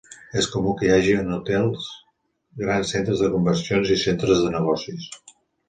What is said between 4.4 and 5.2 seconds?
de negocis.